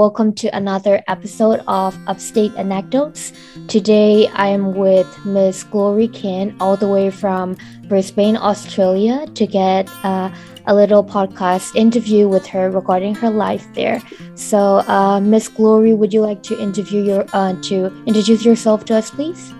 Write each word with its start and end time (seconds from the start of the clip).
Welcome 0.00 0.32
to 0.36 0.48
another 0.56 1.02
episode 1.08 1.60
of 1.68 1.94
Upstate 2.06 2.54
Anecdotes. 2.56 3.34
Today 3.68 4.28
I 4.28 4.46
am 4.46 4.74
with 4.74 5.06
Miss 5.26 5.62
Glory 5.62 6.08
Kin, 6.08 6.56
all 6.58 6.74
the 6.74 6.88
way 6.88 7.10
from 7.10 7.54
Brisbane, 7.86 8.38
Australia, 8.38 9.26
to 9.34 9.46
get 9.46 9.90
uh, 10.02 10.34
a 10.66 10.74
little 10.74 11.04
podcast 11.04 11.76
interview 11.76 12.28
with 12.28 12.46
her 12.46 12.70
regarding 12.70 13.14
her 13.16 13.28
life 13.28 13.66
there. 13.74 14.00
So, 14.36 14.78
uh, 14.88 15.20
Miss 15.20 15.48
Glory, 15.48 15.92
would 15.92 16.14
you 16.14 16.22
like 16.22 16.42
to 16.44 16.58
interview 16.58 17.02
your 17.02 17.26
uh, 17.34 17.60
to 17.64 17.92
introduce 18.06 18.42
yourself 18.42 18.86
to 18.86 18.96
us, 18.96 19.10
please? 19.10 19.52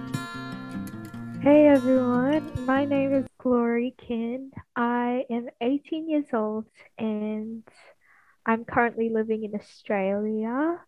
Hey 1.42 1.68
everyone, 1.68 2.50
my 2.64 2.86
name 2.86 3.12
is 3.12 3.26
Glory 3.36 3.94
Kin. 3.98 4.52
I 4.74 5.26
am 5.28 5.50
18 5.60 6.08
years 6.08 6.32
old 6.32 6.64
and 6.96 7.62
I'm 8.46 8.64
currently 8.64 9.10
living 9.10 9.44
in 9.44 9.54
Australia. 9.54 10.80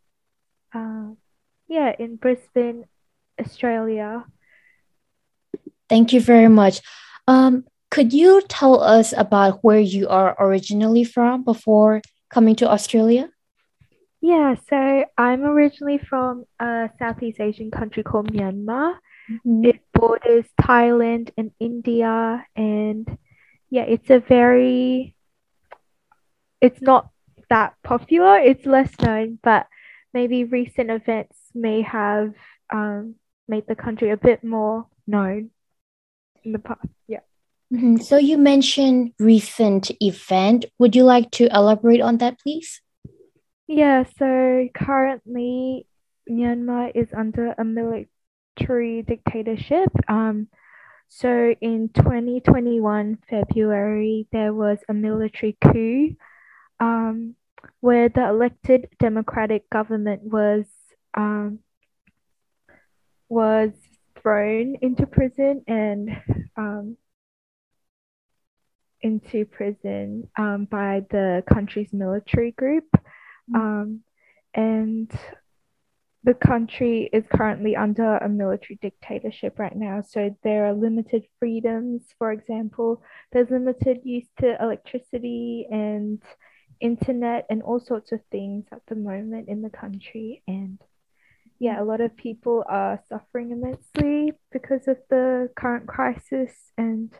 Uh, 0.74 1.10
yeah, 1.68 1.94
in 1.98 2.16
Brisbane, 2.16 2.84
Australia. 3.40 4.24
Thank 5.88 6.12
you 6.12 6.20
very 6.20 6.48
much. 6.48 6.80
Um, 7.28 7.64
could 7.90 8.12
you 8.12 8.42
tell 8.48 8.82
us 8.82 9.12
about 9.14 9.62
where 9.62 9.78
you 9.78 10.08
are 10.08 10.34
originally 10.40 11.04
from 11.04 11.44
before 11.44 12.00
coming 12.30 12.56
to 12.56 12.70
Australia? 12.70 13.28
Yeah, 14.22 14.54
so 14.70 15.04
I'm 15.18 15.44
originally 15.44 15.98
from 15.98 16.44
a 16.58 16.88
Southeast 16.98 17.40
Asian 17.40 17.70
country 17.70 18.02
called 18.02 18.32
Myanmar. 18.32 18.96
Mm-hmm. 19.30 19.64
It 19.66 19.80
borders 19.92 20.46
Thailand 20.60 21.30
and 21.36 21.50
India, 21.60 22.46
and 22.56 23.06
yeah, 23.68 23.82
it's 23.82 24.08
a 24.10 24.20
very, 24.20 25.14
it's 26.60 26.80
not 26.80 27.11
that 27.52 27.74
popular. 27.84 28.38
It's 28.38 28.64
less 28.64 28.90
known, 29.00 29.38
but 29.42 29.66
maybe 30.14 30.44
recent 30.44 30.90
events 30.90 31.36
may 31.54 31.82
have 31.82 32.32
um, 32.72 33.16
made 33.46 33.66
the 33.68 33.76
country 33.76 34.10
a 34.10 34.16
bit 34.16 34.42
more 34.42 34.86
known 35.06 35.50
in 36.44 36.52
the 36.52 36.58
past. 36.58 36.88
Yeah. 37.06 37.20
Mm-hmm. 37.72 37.98
So 37.98 38.16
you 38.16 38.38
mentioned 38.38 39.12
recent 39.18 39.90
event. 40.00 40.64
Would 40.78 40.96
you 40.96 41.04
like 41.04 41.30
to 41.32 41.54
elaborate 41.54 42.00
on 42.00 42.18
that, 42.18 42.40
please? 42.40 42.80
Yeah. 43.66 44.04
So 44.18 44.68
currently, 44.74 45.86
Myanmar 46.28 46.92
is 46.94 47.08
under 47.14 47.52
a 47.52 47.64
military 47.64 49.02
dictatorship. 49.02 49.90
Um, 50.08 50.48
so 51.08 51.54
in 51.60 51.90
2021 51.94 53.18
February, 53.28 54.26
there 54.32 54.54
was 54.54 54.78
a 54.88 54.94
military 54.94 55.58
coup. 55.62 56.16
Um, 56.80 57.36
where 57.80 58.08
the 58.08 58.28
elected 58.28 58.88
democratic 58.98 59.68
government 59.70 60.22
was 60.22 60.64
um, 61.14 61.58
was 63.28 63.72
thrown 64.20 64.76
into 64.82 65.06
prison 65.06 65.62
and 65.66 66.10
um, 66.56 66.96
into 69.00 69.44
prison 69.44 70.28
um, 70.38 70.66
by 70.70 71.04
the 71.10 71.42
country's 71.52 71.92
military 71.92 72.52
group. 72.52 72.84
Mm-hmm. 72.94 73.56
Um, 73.56 74.00
and 74.54 75.10
the 76.24 76.34
country 76.34 77.10
is 77.12 77.24
currently 77.34 77.74
under 77.74 78.16
a 78.18 78.28
military 78.28 78.78
dictatorship 78.80 79.58
right 79.58 79.74
now. 79.74 80.02
So 80.02 80.36
there 80.44 80.66
are 80.66 80.72
limited 80.72 81.24
freedoms. 81.40 82.02
For 82.18 82.30
example, 82.30 83.02
there's 83.32 83.50
limited 83.50 84.00
use 84.04 84.28
to 84.40 84.62
electricity 84.62 85.66
and 85.70 86.22
internet 86.80 87.46
and 87.50 87.62
all 87.62 87.80
sorts 87.80 88.12
of 88.12 88.20
things 88.30 88.66
at 88.72 88.82
the 88.86 88.94
moment 88.94 89.48
in 89.48 89.62
the 89.62 89.70
country. 89.70 90.42
And 90.46 90.78
yeah, 91.58 91.80
a 91.80 91.84
lot 91.84 92.00
of 92.00 92.16
people 92.16 92.64
are 92.68 93.00
suffering 93.08 93.52
immensely 93.52 94.32
because 94.50 94.88
of 94.88 94.98
the 95.10 95.50
current 95.56 95.86
crisis. 95.86 96.52
And 96.76 97.12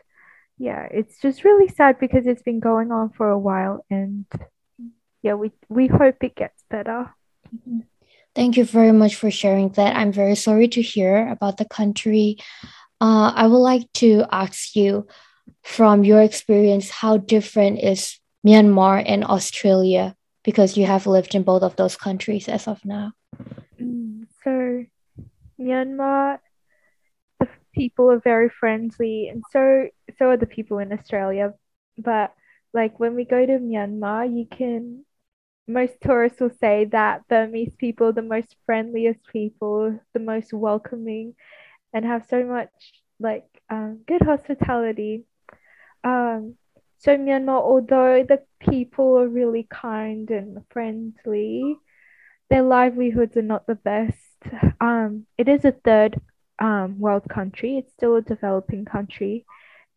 yeah, 0.57 0.87
it's 0.91 1.19
just 1.19 1.43
really 1.43 1.67
sad 1.67 1.99
because 1.99 2.27
it's 2.27 2.43
been 2.43 2.59
going 2.59 2.91
on 2.91 3.11
for 3.11 3.29
a 3.29 3.39
while. 3.39 3.85
And 3.89 4.25
yeah, 5.21 5.35
we, 5.35 5.51
we 5.69 5.87
hope 5.87 6.23
it 6.23 6.35
gets 6.35 6.63
better. 6.69 7.13
Thank 8.35 8.57
you 8.57 8.65
very 8.65 8.91
much 8.91 9.15
for 9.15 9.29
sharing 9.29 9.69
that. 9.69 9.95
I'm 9.95 10.11
very 10.11 10.35
sorry 10.35 10.67
to 10.69 10.81
hear 10.81 11.27
about 11.29 11.57
the 11.57 11.65
country. 11.65 12.37
Uh, 12.99 13.31
I 13.35 13.47
would 13.47 13.57
like 13.57 13.91
to 13.93 14.25
ask 14.31 14.75
you 14.75 15.07
from 15.61 16.03
your 16.03 16.21
experience, 16.21 16.89
how 16.89 17.17
different 17.17 17.79
is 17.79 18.19
Myanmar 18.45 19.03
and 19.05 19.23
Australia 19.23 20.15
because 20.43 20.77
you 20.77 20.85
have 20.85 21.07
lived 21.07 21.35
in 21.35 21.43
both 21.43 21.63
of 21.63 21.75
those 21.75 21.95
countries 21.95 22.49
as 22.49 22.67
of 22.67 22.83
now? 22.83 23.13
Mm, 23.79 24.27
so, 24.43 24.85
Myanmar, 25.59 26.39
the 27.39 27.47
people 27.73 28.11
are 28.11 28.19
very 28.19 28.49
friendly, 28.49 29.29
and 29.29 29.43
so 29.51 29.87
so 30.17 30.29
are 30.29 30.37
the 30.37 30.45
people 30.45 30.79
in 30.79 30.91
Australia. 30.91 31.53
But 31.97 32.33
like 32.73 32.99
when 32.99 33.15
we 33.15 33.25
go 33.25 33.45
to 33.45 33.59
Myanmar, 33.59 34.25
you 34.25 34.45
can 34.45 35.05
most 35.67 35.93
tourists 36.01 36.41
will 36.41 36.51
say 36.59 36.85
that 36.85 37.27
Burmese 37.29 37.75
people 37.75 38.11
the 38.11 38.21
most 38.21 38.55
friendliest 38.65 39.25
people, 39.31 39.99
the 40.13 40.19
most 40.19 40.51
welcoming, 40.53 41.35
and 41.93 42.05
have 42.05 42.25
so 42.29 42.43
much 42.43 42.69
like 43.19 43.45
um, 43.69 44.01
good 44.05 44.21
hospitality. 44.21 45.23
Um, 46.03 46.55
so 47.03 47.17
Myanmar, 47.17 47.61
although 47.61 48.23
the 48.23 48.41
people 48.61 49.17
are 49.19 49.27
really 49.27 49.67
kind 49.69 50.29
and 50.31 50.59
friendly, 50.69 51.77
their 52.49 52.61
livelihoods 52.61 53.35
are 53.35 53.41
not 53.41 53.67
the 53.67 53.75
best. 53.75 54.17
Um, 54.79 55.25
it 55.37 55.49
is 55.49 55.65
a 55.65 55.73
third 55.73 56.21
um, 56.59 56.99
world 56.99 57.27
country. 57.29 57.77
It's 57.77 57.91
still 57.91 58.15
a 58.15 58.21
developing 58.21 58.85
country, 58.85 59.45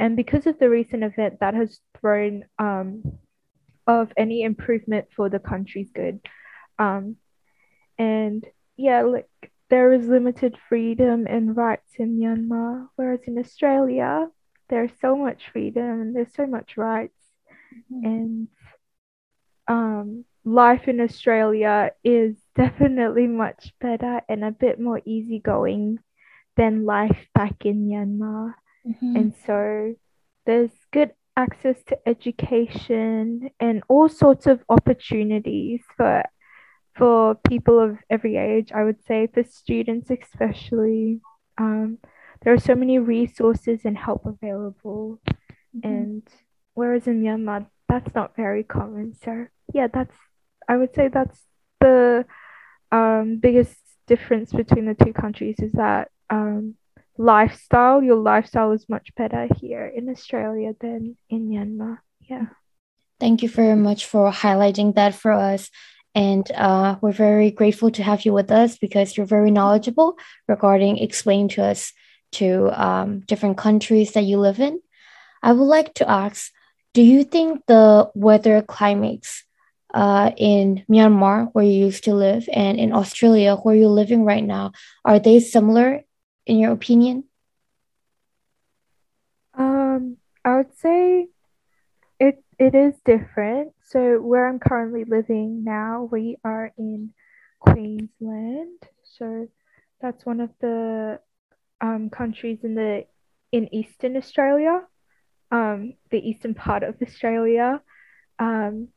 and 0.00 0.16
because 0.16 0.46
of 0.46 0.58
the 0.58 0.68
recent 0.68 1.04
event, 1.04 1.38
that 1.40 1.54
has 1.54 1.78
thrown 2.00 2.44
um, 2.58 3.18
of 3.86 4.12
any 4.16 4.42
improvement 4.42 5.06
for 5.14 5.28
the 5.28 5.38
country's 5.38 5.92
good. 5.92 6.20
Um, 6.76 7.16
and 7.98 8.44
yeah, 8.76 9.02
like 9.02 9.28
there 9.70 9.92
is 9.92 10.08
limited 10.08 10.56
freedom 10.68 11.26
and 11.28 11.56
rights 11.56 11.92
in 11.98 12.18
Myanmar, 12.18 12.88
whereas 12.96 13.20
in 13.26 13.38
Australia, 13.38 14.28
there's 14.69 14.91
so 15.00 15.16
much 15.16 15.50
freedom 15.53 16.00
and 16.00 16.16
there's 16.16 16.34
so 16.34 16.47
much 16.47 16.77
rights 16.77 17.19
mm-hmm. 17.93 18.06
and 18.06 18.49
um, 19.69 20.25
life 20.44 20.88
in 20.88 21.00
Australia 21.00 21.91
is 22.04 22.37
definitely 22.56 23.27
much 23.27 23.72
better 23.81 24.21
and 24.28 24.44
a 24.44 24.50
bit 24.50 24.81
more 24.81 25.00
easygoing 25.04 25.99
than 26.56 26.87
life 26.87 27.27
back 27.34 27.66
in 27.66 27.87
Myanmar. 27.87 28.54
Mm-hmm. 28.87 29.16
And 29.16 29.34
so 29.47 29.94
there's 30.47 30.71
good 30.93 31.12
access 31.37 31.77
to 31.88 31.98
education 32.06 33.50
and 33.60 33.83
all 33.88 34.09
sorts 34.09 34.47
of 34.47 34.65
opportunities 34.69 35.83
for 35.97 36.22
for 36.97 37.34
people 37.47 37.78
of 37.78 37.98
every 38.09 38.38
age, 38.38 38.72
I 38.72 38.83
would 38.83 39.04
say, 39.04 39.27
for 39.27 39.44
students 39.44 40.10
especially. 40.10 41.21
Um, 41.59 41.98
there 42.46 42.54
are 42.54 42.60
so 42.60 42.76
many 42.76 43.00
resources 43.00 43.80
and 43.84 43.98
help 43.98 44.24
available. 44.24 45.20
Mm-hmm. 45.76 45.88
And 45.88 46.22
whereas 46.74 47.08
in 47.08 47.20
Myanmar, 47.20 47.66
that's 47.88 48.14
not 48.14 48.36
very 48.36 48.62
common. 48.62 49.14
So 49.20 49.48
yeah, 49.74 49.88
that's 49.92 50.14
I 50.68 50.76
would 50.76 50.94
say 50.94 51.08
that's 51.08 51.40
the 51.80 52.24
um, 52.92 53.38
biggest 53.38 53.76
difference 54.06 54.52
between 54.52 54.86
the 54.86 54.94
two 54.94 55.12
countries 55.12 55.56
is 55.58 55.72
that 55.72 56.12
um, 56.30 56.76
lifestyle. 57.18 58.00
Your 58.00 58.14
lifestyle 58.14 58.70
is 58.70 58.88
much 58.88 59.12
better 59.16 59.48
here 59.56 59.84
in 59.84 60.08
Australia 60.08 60.72
than 60.80 61.16
in 61.28 61.48
Myanmar. 61.48 61.98
Yeah. 62.20 62.46
Thank 63.18 63.42
you 63.42 63.48
very 63.48 63.74
much 63.74 64.06
for 64.06 64.30
highlighting 64.30 64.94
that 64.94 65.16
for 65.16 65.32
us. 65.32 65.68
And 66.14 66.48
uh, 66.52 66.96
we're 67.00 67.10
very 67.10 67.50
grateful 67.50 67.90
to 67.90 68.04
have 68.04 68.24
you 68.24 68.32
with 68.32 68.53
us 68.53 68.78
because 68.78 69.16
you're 69.16 69.26
very 69.26 69.50
knowledgeable 69.50 70.16
regarding 70.47 70.98
explaining 70.98 71.48
to 71.48 71.65
us 71.65 71.92
to 72.32 72.70
um, 72.72 73.20
different 73.20 73.58
countries 73.58 74.12
that 74.12 74.24
you 74.24 74.38
live 74.38 74.60
in. 74.60 74.80
I 75.42 75.52
would 75.52 75.64
like 75.64 75.94
to 75.94 76.08
ask 76.08 76.50
Do 76.94 77.02
you 77.02 77.24
think 77.24 77.66
the 77.66 78.10
weather 78.14 78.62
climates 78.62 79.44
uh, 79.94 80.32
in 80.36 80.84
Myanmar, 80.90 81.50
where 81.52 81.64
you 81.64 81.86
used 81.86 82.04
to 82.04 82.14
live, 82.14 82.48
and 82.52 82.78
in 82.78 82.92
Australia, 82.92 83.56
where 83.56 83.74
you're 83.74 83.88
living 83.88 84.24
right 84.24 84.44
now, 84.44 84.72
are 85.04 85.18
they 85.18 85.40
similar 85.40 86.02
in 86.46 86.58
your 86.58 86.72
opinion? 86.72 87.24
Um, 89.54 90.16
I 90.44 90.56
would 90.56 90.76
say 90.76 91.28
it 92.18 92.42
it 92.58 92.74
is 92.74 92.94
different. 93.04 93.72
So 93.84 94.20
where 94.20 94.48
I'm 94.48 94.58
currently 94.58 95.04
living 95.04 95.64
now, 95.64 96.08
we 96.10 96.36
are 96.44 96.72
in 96.76 97.12
Queensland. 97.60 98.82
So 99.04 99.48
that's 100.00 100.26
one 100.26 100.40
of 100.40 100.50
the 100.60 101.20
um, 101.80 102.10
countries 102.10 102.58
in 102.62 102.74
the 102.74 103.04
in 103.52 103.72
Eastern 103.74 104.16
Australia, 104.16 104.82
um, 105.50 105.94
the 106.10 106.18
eastern 106.18 106.54
part 106.54 106.82
of 106.82 106.96
Australia, 107.00 107.80
um, 108.38 108.88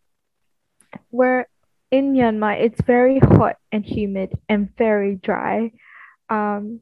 where 1.10 1.48
in 1.92 2.14
Myanmar, 2.14 2.60
it's 2.62 2.82
very 2.82 3.20
hot 3.20 3.56
and 3.72 3.86
humid 3.86 4.38
and 4.48 4.76
very 4.78 5.16
dry. 5.16 5.72
Um, 6.30 6.82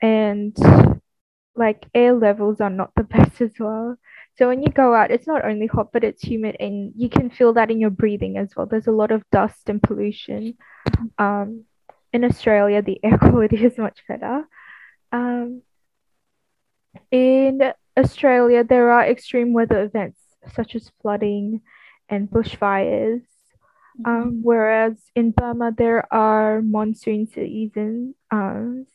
and 0.00 0.56
like 1.54 1.86
air 1.94 2.14
levels 2.14 2.60
are 2.60 2.70
not 2.70 2.92
the 2.96 3.04
best 3.16 3.40
as 3.40 3.52
well. 3.58 3.96
So 4.36 4.48
when 4.48 4.62
you 4.62 4.70
go 4.70 4.94
out, 4.94 5.10
it's 5.10 5.26
not 5.26 5.44
only 5.44 5.66
hot, 5.66 5.92
but 5.92 6.04
it's 6.04 6.22
humid, 6.22 6.56
and 6.58 6.92
you 6.96 7.10
can 7.10 7.28
feel 7.28 7.52
that 7.54 7.70
in 7.70 7.80
your 7.80 7.90
breathing 7.90 8.38
as 8.38 8.56
well. 8.56 8.66
There's 8.66 8.86
a 8.86 8.92
lot 8.92 9.10
of 9.10 9.22
dust 9.30 9.68
and 9.68 9.82
pollution. 9.82 10.54
Um, 11.18 11.64
in 12.12 12.24
Australia, 12.24 12.80
the 12.80 13.00
air 13.04 13.18
quality 13.18 13.64
is 13.64 13.76
much 13.76 14.00
better. 14.08 14.44
Um, 15.12 15.62
in 17.10 17.72
Australia, 17.96 18.64
there 18.64 18.90
are 18.90 19.06
extreme 19.06 19.52
weather 19.52 19.82
events 19.82 20.20
such 20.54 20.74
as 20.74 20.90
flooding 21.02 21.60
and 22.08 22.30
bushfires. 22.30 23.22
Mm-hmm. 24.00 24.10
Um, 24.10 24.40
whereas 24.42 24.96
in 25.14 25.32
Burma, 25.32 25.72
there 25.76 26.12
are 26.12 26.62
monsoon 26.62 27.26
seasons 27.26 28.14
um, 28.30 28.86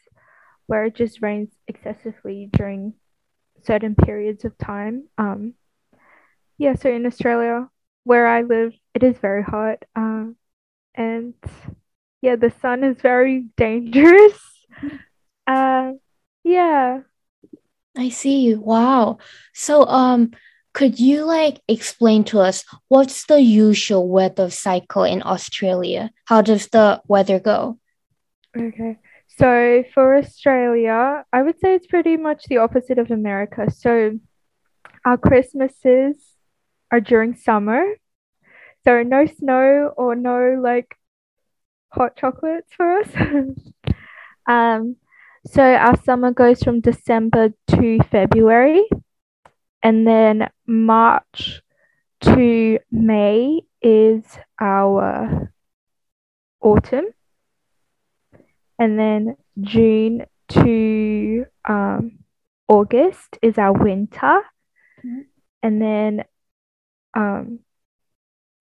where 0.68 0.86
it 0.86 0.96
just 0.96 1.22
rains 1.22 1.50
excessively 1.68 2.50
during 2.52 2.94
certain 3.64 3.96
periods 3.96 4.46
of 4.46 4.58
time. 4.58 5.08
Um, 5.18 5.54
yeah, 6.58 6.76
so 6.76 6.90
in 6.90 7.06
Australia, 7.06 7.70
where 8.04 8.28
I 8.28 8.42
live, 8.42 8.74
it 8.94 9.04
is 9.04 9.18
very 9.18 9.44
hot. 9.44 9.84
Um, 9.96 10.38
and 10.94 11.34
yeah, 12.22 12.36
the 12.36 12.54
sun 12.62 12.84
is 12.84 13.02
very 13.02 13.46
dangerous. 13.58 14.40
Uh, 15.46 15.94
yeah. 16.46 17.02
I 17.98 18.10
see. 18.10 18.56
Wow. 18.56 19.18
So, 19.54 19.86
um, 19.88 20.32
could 20.74 21.00
you 21.00 21.26
like 21.26 21.62
explain 21.68 22.24
to 22.26 22.40
us 22.40 22.64
what's 22.90 23.26
the 23.26 23.42
usual 23.42 24.08
weather 24.08 24.50
cycle 24.50 25.04
in 25.04 25.24
Australia? 25.24 26.12
How 26.26 26.42
does 26.42 26.68
the 26.68 27.02
weather 27.08 27.40
go? 27.40 27.80
Okay. 28.56 29.00
So 29.38 29.84
for 29.94 30.18
Australia, 30.18 31.24
I 31.34 31.42
would 31.42 31.60
say 31.60 31.76
it's 31.76 31.88
pretty 31.88 32.18
much 32.18 32.44
the 32.46 32.58
opposite 32.58 33.00
of 33.00 33.10
America. 33.10 33.72
So 33.72 34.20
our 35.06 35.18
Christmases 35.18 36.18
are 36.92 37.00
during 37.02 37.36
summer. 37.36 37.96
So 38.84 39.02
no 39.02 39.26
snow 39.26 39.94
or 39.98 40.16
no 40.16 40.60
like 40.62 40.96
hot 41.90 42.18
chocolates 42.18 42.72
for 42.76 43.00
us. 43.00 43.10
um, 44.48 44.98
so 45.46 45.62
our 45.62 46.02
summer 46.04 46.32
goes 46.32 46.64
from 46.64 46.82
December 46.82 47.54
to 47.68 48.00
February 48.12 48.84
and 49.86 50.08
then 50.08 50.50
March 50.66 51.62
to 52.22 52.80
May 52.92 53.62
is 53.82 54.24
our 54.60 55.52
autumn, 56.60 57.06
and 58.80 58.98
then 58.98 59.36
June 59.62 60.26
to 60.50 61.46
um, 61.70 62.20
August 62.68 63.38
is 63.44 63.60
our 63.60 63.74
winter, 63.74 64.42
mm-hmm. 65.06 65.22
and 65.62 65.82
then 65.82 66.24
um, 67.14 67.60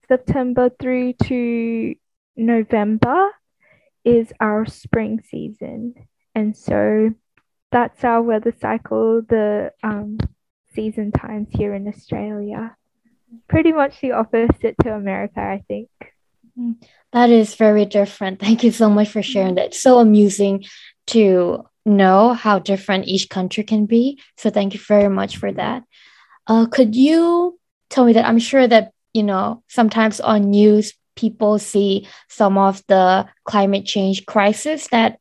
September 0.06 0.70
through 0.78 1.14
to 1.24 1.94
November 2.36 3.30
is 4.04 4.30
our 4.40 4.66
spring 4.66 5.22
season, 5.26 5.94
and 6.34 6.56
so 6.56 7.10
that's 7.70 8.04
our 8.04 8.22
weather 8.22 8.54
cycle. 8.60 9.22
The 9.22 9.72
um, 9.82 10.18
season 10.74 11.12
times 11.12 11.48
here 11.50 11.74
in 11.74 11.88
Australia. 11.88 12.76
Pretty 13.48 13.72
much 13.72 14.00
the 14.00 14.12
opposite 14.12 14.76
to 14.82 14.94
America, 14.94 15.40
I 15.40 15.64
think. 15.66 15.88
Mm, 16.58 16.76
that 17.12 17.30
is 17.30 17.54
very 17.54 17.84
different. 17.84 18.40
Thank 18.40 18.62
you 18.62 18.70
so 18.70 18.88
much 18.88 19.08
for 19.08 19.22
sharing 19.22 19.56
that. 19.56 19.66
It's 19.66 19.82
so 19.82 19.98
amusing 19.98 20.64
to 21.08 21.64
know 21.84 22.32
how 22.32 22.58
different 22.58 23.08
each 23.08 23.28
country 23.28 23.64
can 23.64 23.86
be. 23.86 24.20
So 24.36 24.50
thank 24.50 24.74
you 24.74 24.80
very 24.80 25.08
much 25.08 25.36
for 25.36 25.52
that. 25.52 25.82
Uh, 26.46 26.66
could 26.66 26.94
you 26.94 27.58
tell 27.90 28.04
me 28.04 28.12
that 28.14 28.26
I'm 28.26 28.38
sure 28.38 28.66
that 28.66 28.92
you 29.12 29.22
know 29.22 29.62
sometimes 29.68 30.20
on 30.20 30.50
news 30.50 30.94
people 31.16 31.58
see 31.58 32.06
some 32.28 32.58
of 32.58 32.82
the 32.88 33.26
climate 33.44 33.86
change 33.86 34.26
crisis 34.26 34.88
that 34.88 35.20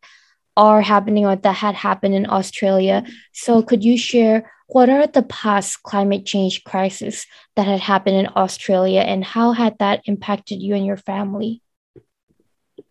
are 0.55 0.81
happening 0.81 1.25
or 1.25 1.35
that 1.35 1.53
had 1.53 1.75
happened 1.75 2.15
in 2.15 2.29
Australia. 2.29 3.03
So 3.33 3.61
could 3.61 3.83
you 3.83 3.97
share 3.97 4.51
what 4.67 4.89
are 4.89 5.07
the 5.07 5.23
past 5.23 5.83
climate 5.83 6.25
change 6.25 6.63
crises 6.63 7.25
that 7.55 7.67
had 7.67 7.79
happened 7.79 8.17
in 8.17 8.29
Australia 8.35 9.01
and 9.01 9.23
how 9.23 9.51
had 9.51 9.77
that 9.79 10.01
impacted 10.05 10.61
you 10.61 10.75
and 10.75 10.85
your 10.85 10.97
family? 10.97 11.61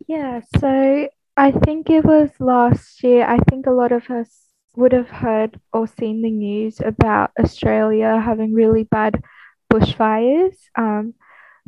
Yeah, 0.06 0.40
so 0.58 1.08
I 1.36 1.50
think 1.50 1.88
it 1.88 2.04
was 2.04 2.30
last 2.38 3.02
year. 3.02 3.24
I 3.24 3.38
think 3.48 3.66
a 3.66 3.70
lot 3.70 3.92
of 3.92 4.10
us 4.10 4.28
would 4.76 4.92
have 4.92 5.08
heard 5.08 5.60
or 5.72 5.86
seen 5.86 6.22
the 6.22 6.30
news 6.30 6.80
about 6.80 7.30
Australia 7.38 8.20
having 8.20 8.54
really 8.54 8.84
bad 8.84 9.22
bushfires. 9.72 10.56
Um, 10.76 11.14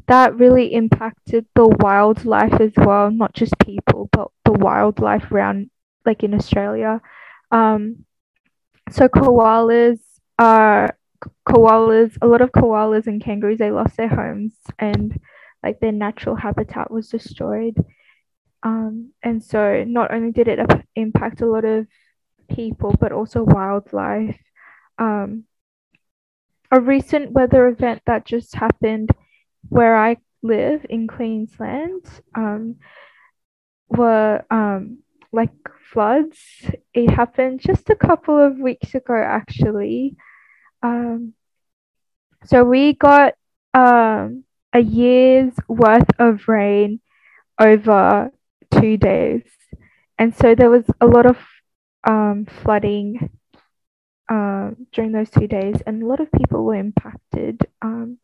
that 0.06 0.36
really 0.36 0.74
impacted 0.74 1.46
the 1.54 1.66
wildlife 1.80 2.60
as 2.60 2.72
well, 2.76 3.10
not 3.10 3.32
just 3.32 3.58
people, 3.58 4.08
but 4.12 4.28
the 4.44 4.52
wildlife 4.52 5.30
around, 5.32 5.70
like 6.04 6.22
in 6.22 6.34
Australia. 6.34 7.00
Um, 7.50 8.04
so 8.90 9.08
koalas 9.08 10.00
are 10.38 10.96
koalas. 11.48 12.16
A 12.20 12.26
lot 12.26 12.40
of 12.40 12.52
koalas 12.52 13.06
and 13.06 13.22
kangaroos 13.22 13.58
they 13.58 13.70
lost 13.70 13.96
their 13.96 14.08
homes 14.08 14.54
and 14.78 15.18
like 15.62 15.80
their 15.80 15.92
natural 15.92 16.36
habitat 16.36 16.90
was 16.90 17.08
destroyed. 17.08 17.76
Um, 18.62 19.12
and 19.22 19.42
so 19.42 19.84
not 19.84 20.12
only 20.12 20.32
did 20.32 20.48
it 20.48 20.58
impact 20.96 21.40
a 21.40 21.46
lot 21.46 21.64
of 21.64 21.86
people, 22.48 22.94
but 22.98 23.12
also 23.12 23.42
wildlife. 23.42 24.38
Um, 24.98 25.44
a 26.70 26.80
recent 26.80 27.32
weather 27.32 27.68
event 27.68 28.02
that 28.06 28.24
just 28.24 28.54
happened 28.54 29.10
where 29.68 29.96
I 29.96 30.16
live 30.42 30.84
in 30.88 31.06
Queensland 31.06 32.04
um, 32.34 32.76
were 33.88 34.44
um, 34.50 34.98
like 35.32 35.52
floods. 35.92 36.38
It 36.92 37.10
happened 37.10 37.60
just 37.60 37.90
a 37.90 37.96
couple 37.96 38.38
of 38.38 38.58
weeks 38.58 38.94
ago, 38.94 39.14
actually. 39.14 40.16
Um, 40.82 41.34
so 42.44 42.64
we 42.64 42.92
got 42.92 43.34
um, 43.72 44.44
a 44.72 44.80
year's 44.80 45.54
worth 45.68 46.08
of 46.18 46.46
rain 46.48 47.00
over 47.58 48.30
two 48.80 48.96
days. 48.96 49.42
And 50.18 50.34
so 50.34 50.54
there 50.54 50.70
was 50.70 50.84
a 51.00 51.06
lot 51.06 51.26
of 51.26 51.38
um, 52.04 52.46
flooding 52.46 53.30
um, 54.28 54.86
during 54.92 55.12
those 55.12 55.30
two 55.30 55.46
days, 55.46 55.76
and 55.86 56.02
a 56.02 56.06
lot 56.06 56.20
of 56.20 56.30
people 56.32 56.64
were 56.64 56.74
impacted. 56.74 57.60
Um, 57.82 58.18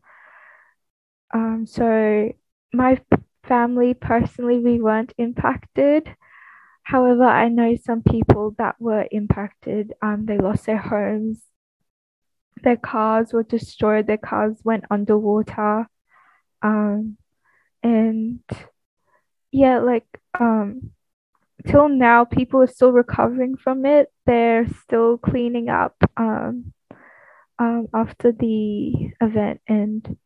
um, 1.33 1.65
so 1.67 2.31
my 2.73 3.01
family 3.43 3.93
personally, 3.93 4.59
we 4.59 4.81
weren't 4.81 5.13
impacted. 5.17 6.15
However, 6.91 7.23
I 7.23 7.47
know 7.47 7.77
some 7.77 8.03
people 8.03 8.53
that 8.57 8.75
were 8.77 9.07
impacted. 9.11 9.93
Um, 10.01 10.25
they 10.25 10.37
lost 10.37 10.65
their 10.65 10.77
homes, 10.77 11.41
their 12.63 12.75
cars 12.75 13.31
were 13.31 13.43
destroyed, 13.43 14.07
their 14.07 14.17
cars 14.17 14.57
went 14.65 14.83
underwater. 14.91 15.87
Um, 16.61 17.15
and 17.81 18.41
yeah, 19.53 19.79
like 19.79 20.05
um, 20.37 20.91
till 21.65 21.87
now, 21.87 22.25
people 22.25 22.61
are 22.61 22.67
still 22.67 22.91
recovering 22.91 23.55
from 23.55 23.85
it. 23.85 24.11
They're 24.25 24.67
still 24.83 25.17
cleaning 25.17 25.69
up 25.69 25.95
um, 26.17 26.73
um, 27.57 27.87
after 27.93 28.33
the 28.33 29.13
event, 29.21 29.61
and 29.65 30.17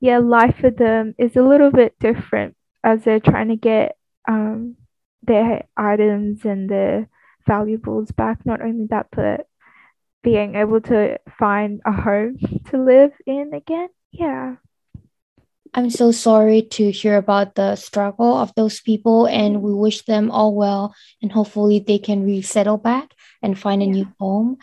yeah, 0.00 0.18
life 0.18 0.56
for 0.60 0.70
them 0.72 1.14
is 1.16 1.36
a 1.36 1.44
little 1.44 1.70
bit 1.70 1.96
different 2.00 2.56
as 2.82 3.04
they're 3.04 3.20
trying 3.20 3.50
to 3.50 3.56
get 3.56 3.96
um, 4.26 4.78
their 5.22 5.64
items 5.76 6.44
and 6.44 6.68
their 6.68 7.08
valuables 7.46 8.10
back. 8.10 8.44
Not 8.44 8.62
only 8.62 8.86
that, 8.90 9.06
but 9.12 9.46
being 10.22 10.54
able 10.54 10.80
to 10.80 11.18
find 11.38 11.80
a 11.84 11.92
home 11.92 12.38
to 12.70 12.82
live 12.82 13.12
in 13.26 13.52
again. 13.54 13.88
Yeah. 14.10 14.56
I'm 15.74 15.88
so 15.88 16.12
sorry 16.12 16.62
to 16.76 16.90
hear 16.90 17.16
about 17.16 17.54
the 17.54 17.76
struggle 17.76 18.36
of 18.36 18.52
those 18.54 18.80
people, 18.80 19.26
and 19.26 19.62
we 19.62 19.72
wish 19.72 20.04
them 20.04 20.30
all 20.30 20.54
well. 20.54 20.94
And 21.22 21.32
hopefully, 21.32 21.78
they 21.78 21.98
can 21.98 22.24
resettle 22.24 22.76
back 22.76 23.14
and 23.40 23.58
find 23.58 23.82
a 23.82 23.86
yeah. 23.86 23.92
new 23.92 24.12
home. 24.20 24.58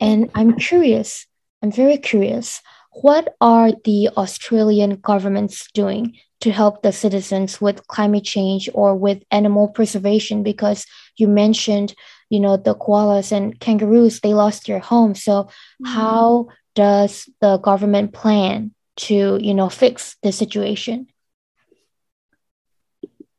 And 0.00 0.30
I'm 0.34 0.56
curious, 0.56 1.26
I'm 1.62 1.72
very 1.72 1.96
curious, 1.96 2.60
what 2.92 3.36
are 3.40 3.72
the 3.84 4.10
Australian 4.16 4.96
governments 4.96 5.68
doing 5.72 6.18
to 6.40 6.50
help 6.50 6.82
the 6.82 6.92
citizens 6.92 7.60
with 7.60 7.86
climate 7.86 8.24
change 8.24 8.68
or 8.74 8.96
with 8.96 9.22
animal 9.30 9.68
preservation 9.68 10.42
because 10.42 10.86
you 11.16 11.28
mentioned 11.28 11.94
you 12.30 12.40
know 12.40 12.56
the 12.56 12.74
koalas 12.74 13.32
and 13.32 13.58
kangaroos 13.60 14.20
they 14.20 14.34
lost 14.34 14.66
their 14.66 14.78
home 14.78 15.14
so 15.14 15.44
mm-hmm. 15.44 15.86
how 15.86 16.46
does 16.74 17.28
the 17.40 17.58
government 17.58 18.12
plan 18.12 18.72
to 18.96 19.38
you 19.40 19.54
know 19.54 19.68
fix 19.68 20.16
the 20.22 20.32
situation 20.32 21.06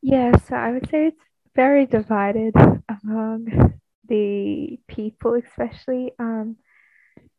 Yeah, 0.02 0.36
so 0.48 0.56
I 0.56 0.72
would 0.72 0.90
say 0.90 1.08
it's 1.08 1.24
very 1.56 1.86
divided 1.86 2.56
among 2.90 3.80
the 4.08 4.80
people, 4.88 5.36
especially, 5.36 6.12
um, 6.18 6.58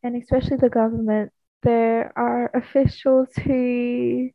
and 0.02 0.16
especially 0.16 0.58
the 0.58 0.70
government. 0.70 1.32
There 1.64 2.12
are 2.16 2.50
officials 2.54 3.28
who 3.36 4.30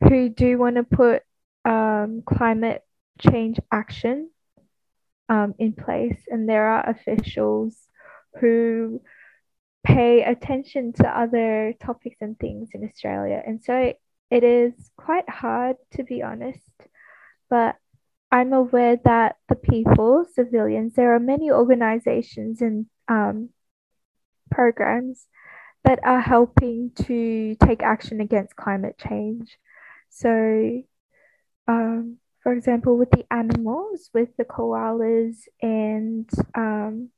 who 0.00 0.28
do 0.28 0.58
want 0.58 0.76
to 0.76 0.84
put 0.84 1.22
um, 1.64 2.22
climate 2.26 2.82
change 3.20 3.58
action 3.70 4.30
um, 5.28 5.54
in 5.58 5.72
place, 5.72 6.20
and 6.28 6.48
there 6.48 6.68
are 6.68 6.88
officials 6.88 7.76
who 8.40 9.00
pay 9.84 10.22
attention 10.22 10.92
to 10.92 11.08
other 11.08 11.74
topics 11.80 12.16
and 12.20 12.38
things 12.38 12.70
in 12.74 12.84
Australia. 12.84 13.42
And 13.44 13.62
so 13.62 13.94
it 14.30 14.44
is 14.44 14.72
quite 14.96 15.28
hard, 15.28 15.76
to 15.94 16.04
be 16.04 16.22
honest, 16.22 16.70
but 17.48 17.76
I'm 18.30 18.52
aware 18.52 18.98
that 19.04 19.36
the 19.48 19.54
people, 19.54 20.26
civilians, 20.34 20.94
there 20.94 21.14
are 21.14 21.20
many 21.20 21.50
organizations 21.50 22.60
and 22.60 22.86
um, 23.08 23.48
programs 24.50 25.26
that 25.84 26.00
are 26.04 26.20
helping 26.20 26.90
to 27.06 27.56
take 27.64 27.82
action 27.82 28.20
against 28.20 28.56
climate 28.56 28.98
change. 28.98 29.58
So, 30.10 30.82
um, 31.66 32.18
for 32.42 32.52
example, 32.52 32.96
with 32.96 33.10
the 33.10 33.24
animals, 33.32 34.10
with 34.14 34.30
the 34.36 34.44
koalas 34.44 35.36
and 35.60 36.28
um, 36.54 37.10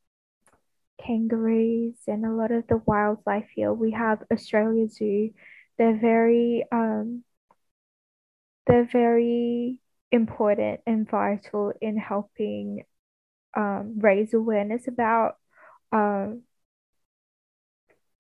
kangaroos 1.05 1.97
and 2.07 2.25
a 2.25 2.33
lot 2.33 2.51
of 2.51 2.67
the 2.67 2.83
wildlife 2.85 3.49
here, 3.55 3.73
we 3.73 3.93
have 3.93 4.23
Australia 4.33 4.89
Zoo. 4.89 5.31
They're 5.79 5.99
very, 5.99 6.65
um, 6.73 7.25
they're 8.67 8.89
very 8.91 9.81
important 10.13 10.81
and 10.87 11.09
vital 11.09 11.73
in 11.81 11.97
helping 11.97 12.85
um, 13.57 13.99
raise 13.99 14.35
awareness 14.35 14.87
about 14.89 15.37
um, 15.93 16.43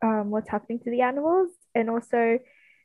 um, 0.03 0.31
what's 0.31 0.49
happening 0.49 0.81
to 0.81 0.91
the 0.91 1.03
animals 1.03 1.51
and 1.75 1.91
also 1.91 2.39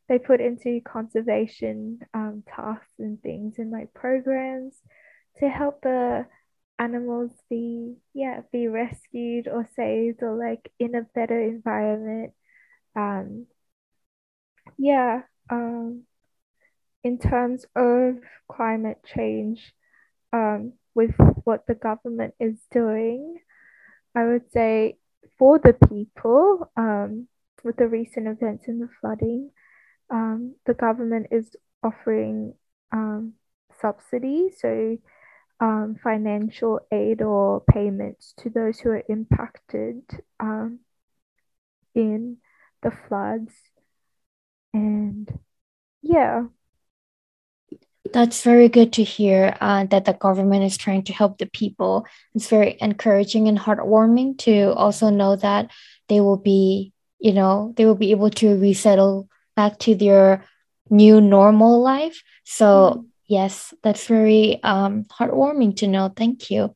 they 0.08 0.20
put 0.20 0.42
into 0.42 0.82
conservation 0.82 2.00
um, 2.14 2.44
tasks 2.48 2.94
and 3.00 3.22
things 3.22 3.56
and 3.58 3.72
like 3.72 3.94
programs 3.94 4.76
to 5.40 5.50
help 5.50 5.82
the 5.82 6.26
animals 6.78 7.32
be 7.50 7.96
yeah 8.14 8.42
be 8.52 8.68
rescued 8.68 9.48
or 9.48 9.68
saved 9.76 10.22
or 10.22 10.36
like 10.38 10.72
in 10.80 10.94
a 10.94 11.04
better 11.16 11.40
environment. 11.42 12.34
Um 12.96 13.48
yeah 14.78 15.22
um 15.50 16.04
in 17.04 17.20
terms 17.20 17.66
of 17.76 18.16
climate 18.52 19.00
change 19.06 19.74
um 20.34 20.74
with 20.94 21.12
what 21.44 21.66
the 21.68 21.76
government 21.76 22.34
is 22.40 22.58
doing 22.72 23.38
i 24.16 24.24
would 24.26 24.50
say 24.52 24.98
for 25.38 25.60
the 25.60 25.74
people 25.88 26.72
um 26.76 27.28
with 27.64 27.78
the 27.78 27.88
recent 27.88 28.28
events 28.28 28.68
in 28.68 28.80
the 28.80 28.90
flooding 29.00 29.50
um, 30.10 30.56
the 30.66 30.74
government 30.74 31.28
is 31.32 31.56
offering 31.84 32.54
um, 32.92 33.34
subsidies, 33.82 34.60
so 34.60 34.98
um, 35.60 35.96
financial 36.02 36.80
aid 36.92 37.22
or 37.22 37.62
payments 37.62 38.34
to 38.38 38.50
those 38.50 38.80
who 38.80 38.90
are 38.90 39.04
impacted 39.08 40.02
um, 40.40 40.80
in 41.94 42.38
the 42.82 42.92
floods. 43.08 43.54
And 44.74 45.32
yeah. 46.02 46.46
That's 48.14 48.44
very 48.44 48.70
good 48.70 48.94
to 48.94 49.04
hear 49.04 49.58
uh, 49.60 49.86
that 49.86 50.06
the 50.06 50.14
government 50.14 50.64
is 50.64 50.78
trying 50.78 51.04
to 51.04 51.14
help 51.14 51.38
the 51.38 51.48
people. 51.48 52.06
It's 52.36 52.48
very 52.48 52.78
encouraging 52.80 53.48
and 53.48 53.58
heartwarming 53.58 54.38
to 54.40 54.74
also 54.74 55.10
know 55.10 55.36
that 55.38 55.72
they 56.08 56.22
will 56.22 56.38
be, 56.38 56.94
you 57.20 57.34
know, 57.34 57.74
they 57.76 57.86
will 57.86 57.96
be 57.96 58.12
able 58.12 58.30
to 58.32 58.60
resettle 58.60 59.28
back 59.56 59.80
to 59.80 59.96
their 59.96 60.46
new 60.90 61.22
normal 61.22 61.82
life. 61.82 62.22
So, 62.44 62.66
mm. 62.66 63.06
yes, 63.28 63.74
that's 63.84 64.08
very 64.08 64.62
um, 64.64 65.06
heartwarming 65.06 65.78
to 65.78 65.88
know. 65.88 66.12
Thank 66.16 66.52
you. 66.52 66.76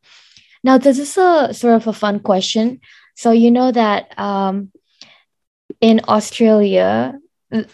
Now, 0.63 0.77
this 0.77 0.99
is 0.99 1.17
a 1.17 1.53
sort 1.53 1.75
of 1.75 1.87
a 1.87 1.93
fun 1.93 2.19
question. 2.19 2.81
So, 3.15 3.31
you 3.31 3.51
know 3.51 3.71
that 3.71 4.17
um, 4.17 4.71
in 5.81 6.01
Australia, 6.07 7.19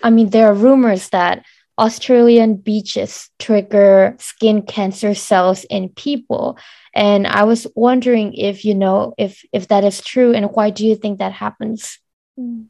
I 0.04 0.10
mean, 0.10 0.30
there 0.30 0.48
are 0.48 0.54
rumors 0.54 1.10
that 1.10 1.46
Australian 1.78 2.56
beaches 2.56 3.30
trigger 3.38 4.16
skin 4.20 4.62
cancer 4.62 5.14
cells 5.14 5.66
in 5.66 5.90
people. 5.90 6.58
And 6.94 7.28
I 7.28 7.44
was 7.44 7.68
wondering 7.76 8.34
if 8.34 8.64
you 8.64 8.76
know 8.76 9.14
if 9.18 9.44
if 9.52 9.68
that 9.68 9.84
is 9.84 10.02
true 10.02 10.34
and 10.34 10.46
why 10.52 10.70
do 10.70 10.86
you 10.86 10.96
think 10.96 11.20
that 11.20 11.34
happens? 11.34 12.00
Mm. 12.40 12.68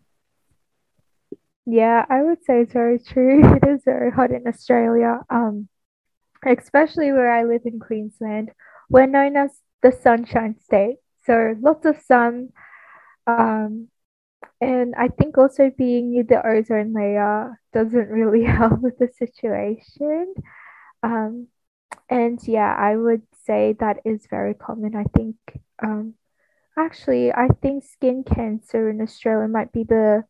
Yeah, 1.65 2.05
I 2.09 2.21
would 2.21 2.43
say 2.43 2.61
it's 2.61 2.73
very 2.73 2.99
true. 2.99 3.41
It 3.55 3.67
is 3.67 3.83
very 3.83 4.11
hot 4.11 4.31
in 4.31 4.47
Australia, 4.47 5.21
um, 5.29 5.67
especially 6.45 7.11
where 7.11 7.31
I 7.31 7.43
live 7.43 7.63
in 7.65 7.79
Queensland. 7.79 8.51
We're 8.89 9.07
known 9.07 9.35
as 9.35 9.51
the 9.81 9.91
Sunshine 9.91 10.57
State, 10.59 10.97
so 11.25 11.55
lots 11.59 11.85
of 11.85 11.99
sun. 12.01 12.49
Um, 13.27 13.89
and 14.61 14.95
I 14.95 15.09
think 15.09 15.37
also 15.37 15.71
being 15.75 16.11
near 16.11 16.23
the 16.23 16.45
ozone 16.45 16.93
layer 16.93 17.59
doesn't 17.73 18.09
really 18.09 18.43
help 18.59 18.81
with 18.81 18.97
the 18.99 19.09
situation. 19.09 20.33
Um, 21.03 21.47
and 22.09 22.39
yeah, 22.47 22.73
I 22.77 22.95
would 22.95 23.23
say 23.45 23.75
that 23.79 23.97
is 24.05 24.27
very 24.29 24.53
common. 24.53 24.95
I 24.95 25.05
think, 25.15 25.35
um, 25.83 26.15
actually, 26.77 27.31
I 27.33 27.49
think 27.61 27.83
skin 27.83 28.23
cancer 28.23 28.89
in 28.89 29.01
Australia 29.01 29.47
might 29.47 29.71
be 29.71 29.83
the 29.83 30.23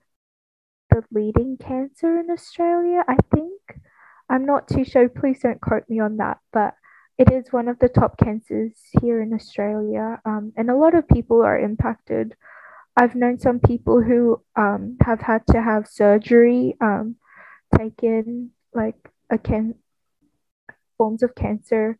the 0.96 1.04
leading 1.12 1.58
cancer 1.58 2.20
in 2.20 2.30
Australia, 2.32 3.04
I 3.08 3.18
think. 3.34 3.82
I'm 4.30 4.46
not 4.46 4.68
too 4.68 4.86
sure, 4.86 5.10
please 5.10 5.40
don't 5.42 5.62
quote 5.62 5.84
me 5.90 6.00
on 6.00 6.18
that, 6.18 6.40
but 6.54 6.74
it 7.18 7.32
is 7.32 7.52
one 7.52 7.68
of 7.68 7.80
the 7.80 7.90
top 7.90 8.18
cancers 8.18 8.72
here 9.02 9.22
in 9.22 9.34
Australia, 9.34 10.20
um, 10.26 10.54
and 10.58 10.70
a 10.70 10.76
lot 10.76 10.96
of 10.96 11.08
people 11.08 11.42
are 11.42 11.60
impacted. 11.60 12.36
I've 12.98 13.16
known 13.16 13.40
some 13.40 13.60
people 13.60 14.02
who 14.02 14.42
um, 14.56 14.98
have 15.02 15.20
had 15.20 15.46
to 15.48 15.62
have 15.62 15.88
surgery, 15.88 16.76
um, 16.82 17.18
taken 17.78 18.52
like 18.74 18.96
a 19.30 19.38
can 19.38 19.76
forms 20.98 21.24
of 21.24 21.36
cancer 21.36 22.00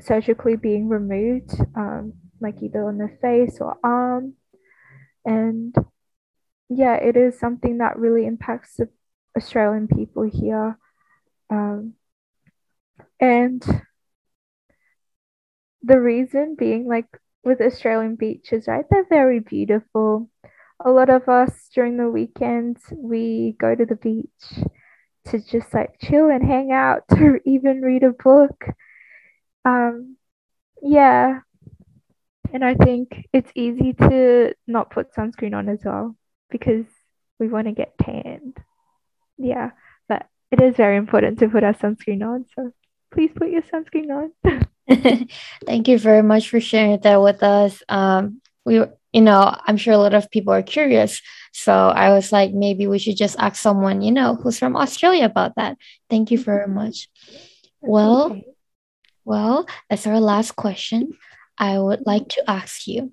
surgically 0.00 0.56
being 0.56 0.88
removed, 0.88 1.54
um, 1.76 2.14
like 2.40 2.62
either 2.62 2.84
on 2.84 2.98
the 2.98 3.16
face 3.22 3.58
or 3.60 3.76
arm, 3.84 4.34
and 5.24 5.74
yeah, 6.68 6.94
it 6.94 7.16
is 7.16 7.38
something 7.38 7.78
that 7.78 7.98
really 7.98 8.26
impacts 8.26 8.76
the 8.76 8.88
Australian 9.36 9.88
people 9.88 10.22
here. 10.22 10.78
Um, 11.50 11.94
and 13.20 13.62
the 15.82 16.00
reason 16.00 16.56
being, 16.58 16.88
like 16.88 17.06
with 17.44 17.60
Australian 17.60 18.16
beaches, 18.16 18.66
right? 18.66 18.84
They're 18.90 19.06
very 19.08 19.40
beautiful. 19.40 20.30
A 20.84 20.90
lot 20.90 21.10
of 21.10 21.28
us 21.28 21.68
during 21.74 21.96
the 21.96 22.10
weekends, 22.10 22.80
we 22.92 23.54
go 23.58 23.74
to 23.74 23.84
the 23.84 23.96
beach 23.96 24.64
to 25.26 25.38
just 25.38 25.72
like 25.72 25.98
chill 26.00 26.30
and 26.30 26.44
hang 26.44 26.72
out, 26.72 27.02
to 27.10 27.40
even 27.44 27.82
read 27.82 28.02
a 28.02 28.10
book. 28.10 28.64
Um, 29.64 30.16
yeah. 30.82 31.40
And 32.52 32.64
I 32.64 32.74
think 32.74 33.26
it's 33.32 33.50
easy 33.54 33.94
to 33.94 34.54
not 34.66 34.90
put 34.90 35.12
sunscreen 35.12 35.56
on 35.56 35.68
as 35.68 35.80
well 35.84 36.16
because 36.50 36.86
we 37.38 37.48
want 37.48 37.66
to 37.66 37.72
get 37.72 37.96
tanned. 37.98 38.56
Yeah, 39.38 39.70
but 40.08 40.26
it 40.50 40.60
is 40.60 40.76
very 40.76 40.96
important 40.96 41.38
to 41.40 41.48
put 41.48 41.64
our 41.64 41.74
sunscreen 41.74 42.22
on. 42.22 42.46
So 42.54 42.72
please 43.12 43.30
put 43.34 43.50
your 43.50 43.62
sunscreen 43.62 44.10
on. 44.10 44.66
Thank 45.66 45.88
you 45.88 45.98
very 45.98 46.22
much 46.22 46.50
for 46.50 46.60
sharing 46.60 47.00
that 47.00 47.22
with 47.22 47.42
us. 47.42 47.82
Um, 47.88 48.42
we, 48.64 48.82
you 49.12 49.20
know, 49.20 49.56
I'm 49.66 49.76
sure 49.76 49.94
a 49.94 49.98
lot 49.98 50.14
of 50.14 50.30
people 50.30 50.52
are 50.52 50.62
curious. 50.62 51.22
So 51.52 51.72
I 51.72 52.10
was 52.10 52.32
like, 52.32 52.52
maybe 52.52 52.86
we 52.86 52.98
should 52.98 53.16
just 53.16 53.36
ask 53.38 53.56
someone, 53.56 54.02
you 54.02 54.12
know, 54.12 54.34
who's 54.34 54.58
from 54.58 54.76
Australia 54.76 55.24
about 55.24 55.54
that. 55.56 55.78
Thank 56.10 56.30
you 56.30 56.38
very 56.38 56.68
much. 56.68 57.08
Well, 57.80 58.32
okay. 58.32 58.46
well, 59.24 59.66
as 59.88 60.06
our 60.06 60.20
last 60.20 60.56
question, 60.56 61.12
I 61.56 61.78
would 61.78 62.04
like 62.04 62.28
to 62.30 62.50
ask 62.50 62.86
you 62.86 63.12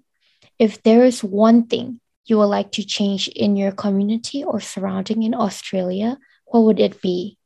if 0.60 0.84
there 0.84 1.06
is 1.06 1.24
one 1.24 1.68
thing 1.68 2.01
you 2.26 2.38
would 2.38 2.46
like 2.46 2.72
to 2.74 2.86
change 2.86 3.28
in 3.30 3.56
your 3.56 3.72
community 3.72 4.44
or 4.44 4.60
surrounding 4.60 5.24
in 5.24 5.34
Australia, 5.34 6.18
what 6.46 6.62
would 6.62 6.80
it 6.80 7.02
be? 7.02 7.38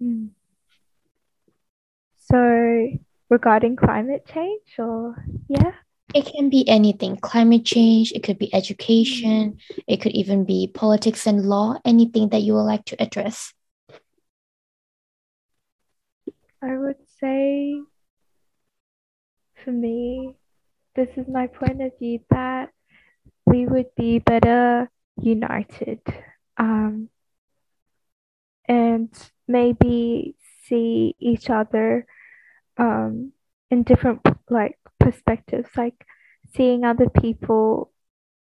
Hmm. 0.00 0.26
So, 2.18 2.88
regarding 3.28 3.76
climate 3.76 4.26
change, 4.32 4.78
or 4.78 5.14
yeah? 5.48 5.72
It 6.14 6.26
can 6.26 6.50
be 6.50 6.68
anything 6.68 7.16
climate 7.16 7.64
change, 7.64 8.12
it 8.12 8.22
could 8.22 8.38
be 8.38 8.52
education, 8.54 9.58
it 9.86 10.00
could 10.00 10.12
even 10.12 10.44
be 10.44 10.70
politics 10.72 11.26
and 11.26 11.46
law, 11.46 11.76
anything 11.84 12.30
that 12.30 12.42
you 12.42 12.54
would 12.54 12.62
like 12.62 12.84
to 12.86 13.02
address. 13.02 13.52
I 16.62 16.76
would 16.76 16.96
say 17.20 17.80
for 19.64 19.72
me, 19.72 20.36
this 20.94 21.08
is 21.16 21.26
my 21.28 21.48
point 21.48 21.82
of 21.82 21.92
view 21.98 22.20
that 22.30 22.70
we 23.46 23.66
would 23.66 23.94
be 23.96 24.18
better 24.18 24.90
united 25.16 26.00
um, 26.58 27.08
and 28.68 29.10
maybe 29.46 30.34
see 30.64 31.14
each 31.18 31.50
other 31.50 32.06
um, 32.76 33.32
in 33.70 33.82
different 33.82 34.20
like 34.50 34.78
perspectives, 34.98 35.68
like 35.76 36.04
seeing 36.54 36.84
other 36.84 37.08
people, 37.08 37.92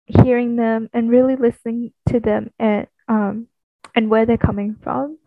hearing 0.05 0.55
them, 0.55 0.89
and 0.93 1.09
really 1.09 1.35
listening 1.35 1.93
to 2.09 2.19
them 2.19 2.51
and 2.59 2.87
um, 3.07 3.47
and 3.95 4.09
where 4.09 4.25
they're 4.25 4.37
coming 4.37 4.75
from. 4.81 5.17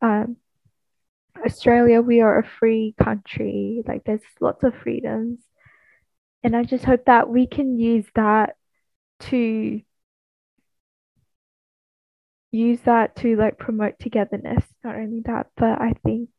Um, 0.00 0.36
Australia, 1.44 2.00
we 2.00 2.20
are 2.20 2.38
a 2.38 2.48
free 2.58 2.94
country. 3.02 3.82
Like 3.86 4.04
there's 4.04 4.22
lots 4.40 4.64
of 4.64 4.74
freedoms, 4.82 5.40
and 6.42 6.56
I 6.56 6.64
just 6.64 6.84
hope 6.84 7.06
that 7.06 7.28
we 7.28 7.46
can 7.46 7.78
use 7.78 8.06
that 8.14 8.56
to 9.20 9.80
use 12.50 12.80
that 12.82 13.16
to 13.16 13.36
like 13.36 13.58
promote 13.58 13.98
togetherness. 13.98 14.64
Not 14.84 14.96
only 14.96 15.20
that, 15.26 15.48
but 15.56 15.80
I 15.80 15.94
think 16.04 16.30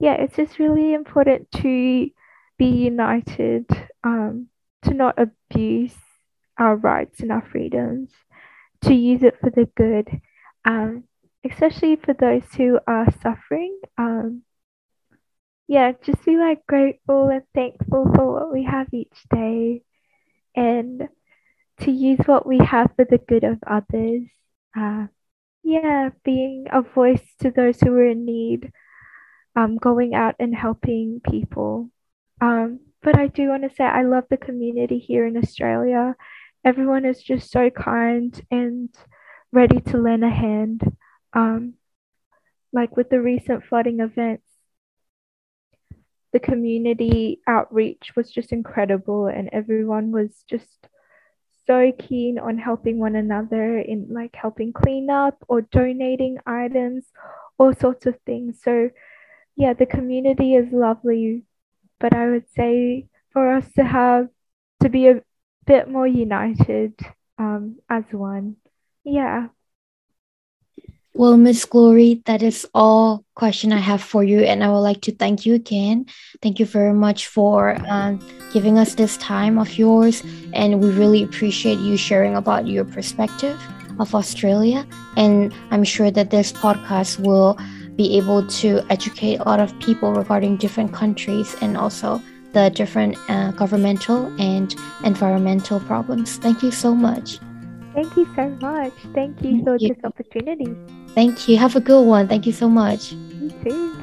yeah, 0.00 0.14
it's 0.14 0.36
just 0.36 0.58
really 0.58 0.94
important 0.94 1.50
to 1.52 2.10
be 2.56 2.66
united, 2.66 3.66
um, 4.04 4.48
to 4.82 4.94
not 4.94 5.18
abuse 5.18 5.96
our 6.56 6.76
rights 6.76 7.20
and 7.20 7.32
our 7.32 7.44
freedoms, 7.50 8.10
to 8.82 8.94
use 8.94 9.22
it 9.22 9.38
for 9.40 9.50
the 9.50 9.68
good, 9.76 10.08
um, 10.64 11.04
especially 11.48 11.96
for 11.96 12.14
those 12.14 12.44
who 12.56 12.78
are 12.86 13.12
suffering. 13.22 13.78
Um, 13.96 14.42
yeah, 15.66 15.92
just 16.02 16.24
be 16.24 16.36
like 16.36 16.64
grateful 16.66 17.28
and 17.28 17.42
thankful 17.54 18.10
for 18.14 18.32
what 18.32 18.52
we 18.52 18.64
have 18.64 18.88
each 18.92 19.16
day 19.32 19.82
and 20.54 21.08
to 21.80 21.90
use 21.90 22.20
what 22.26 22.46
we 22.46 22.58
have 22.58 22.90
for 22.96 23.04
the 23.04 23.18
good 23.18 23.44
of 23.44 23.58
others. 23.66 24.22
Uh, 24.76 25.06
yeah, 25.62 26.10
being 26.24 26.66
a 26.72 26.82
voice 26.82 27.22
to 27.40 27.50
those 27.50 27.80
who 27.80 27.92
are 27.94 28.06
in 28.06 28.24
need 28.24 28.72
um, 29.56 29.76
going 29.76 30.14
out 30.14 30.36
and 30.38 30.54
helping 30.54 31.20
people. 31.28 31.90
Um, 32.40 32.80
but 33.02 33.18
I 33.18 33.26
do 33.26 33.48
want 33.48 33.62
to 33.64 33.74
say 33.74 33.84
I 33.84 34.02
love 34.02 34.24
the 34.30 34.36
community 34.36 34.98
here 34.98 35.26
in 35.26 35.36
Australia. 35.36 36.16
Everyone 36.64 37.04
is 37.04 37.22
just 37.22 37.50
so 37.50 37.70
kind 37.70 38.40
and 38.50 38.88
ready 39.52 39.80
to 39.80 39.98
lend 39.98 40.24
a 40.24 40.30
hand. 40.30 40.82
Um, 41.32 41.74
like 42.72 42.96
with 42.96 43.10
the 43.10 43.20
recent 43.20 43.64
flooding 43.64 44.00
events, 44.00 44.44
the 46.32 46.40
community 46.40 47.40
outreach 47.46 48.12
was 48.14 48.30
just 48.30 48.52
incredible, 48.52 49.26
and 49.26 49.48
everyone 49.52 50.12
was 50.12 50.44
just 50.48 50.88
so 51.68 51.92
keen 51.98 52.38
on 52.38 52.56
helping 52.58 52.98
one 52.98 53.14
another 53.14 53.78
in 53.78 54.08
like 54.10 54.34
helping 54.34 54.72
clean 54.72 55.10
up 55.10 55.36
or 55.48 55.60
donating 55.60 56.38
items, 56.46 57.04
all 57.58 57.74
sorts 57.74 58.06
of 58.06 58.16
things. 58.24 58.60
So 58.62 58.90
yeah, 59.56 59.74
the 59.74 59.86
community 59.86 60.54
is 60.54 60.72
lovely, 60.72 61.44
but 62.00 62.14
I 62.14 62.30
would 62.30 62.46
say 62.56 63.08
for 63.32 63.52
us 63.54 63.70
to 63.76 63.84
have 63.84 64.28
to 64.82 64.88
be 64.88 65.08
a 65.08 65.22
bit 65.66 65.90
more 65.90 66.06
united 66.06 66.94
um, 67.38 67.76
as 67.90 68.04
one. 68.12 68.56
Yeah. 69.04 69.48
Well, 71.18 71.36
Miss 71.36 71.64
Glory, 71.64 72.22
that 72.26 72.44
is 72.44 72.64
all 72.74 73.24
question 73.34 73.72
I 73.72 73.78
have 73.78 74.00
for 74.00 74.22
you, 74.22 74.38
and 74.42 74.62
I 74.62 74.70
would 74.70 74.86
like 74.86 75.00
to 75.00 75.12
thank 75.12 75.44
you 75.44 75.54
again. 75.54 76.06
Thank 76.42 76.60
you 76.60 76.64
very 76.64 76.94
much 76.94 77.26
for 77.26 77.76
um, 77.88 78.20
giving 78.52 78.78
us 78.78 78.94
this 78.94 79.16
time 79.16 79.58
of 79.58 79.76
yours, 79.76 80.22
and 80.52 80.80
we 80.80 80.90
really 80.92 81.24
appreciate 81.24 81.80
you 81.80 81.96
sharing 81.96 82.36
about 82.36 82.68
your 82.68 82.84
perspective 82.84 83.60
of 83.98 84.14
Australia. 84.14 84.86
And 85.16 85.52
I'm 85.72 85.82
sure 85.82 86.12
that 86.12 86.30
this 86.30 86.52
podcast 86.52 87.18
will 87.18 87.58
be 87.96 88.16
able 88.16 88.46
to 88.62 88.86
educate 88.88 89.40
a 89.40 89.42
lot 89.42 89.58
of 89.58 89.76
people 89.80 90.12
regarding 90.12 90.56
different 90.56 90.92
countries 90.92 91.56
and 91.60 91.76
also 91.76 92.22
the 92.52 92.70
different 92.70 93.18
uh, 93.28 93.50
governmental 93.50 94.26
and 94.40 94.72
environmental 95.02 95.80
problems. 95.80 96.36
Thank 96.36 96.62
you 96.62 96.70
so 96.70 96.94
much. 96.94 97.40
Thank 97.98 98.16
you 98.16 98.28
so 98.36 98.48
much. 98.62 98.92
Thank 99.12 99.42
you 99.42 99.50
Thank 99.50 99.64
for 99.64 99.76
you. 99.76 99.88
this 99.88 100.04
opportunity. 100.04 100.72
Thank 101.16 101.48
you. 101.48 101.58
Have 101.58 101.74
a 101.74 101.80
good 101.80 102.02
one. 102.02 102.28
Thank 102.28 102.46
you 102.46 102.52
so 102.52 102.68
much. 102.68 103.10
You 103.10 103.50
too. 103.64 103.97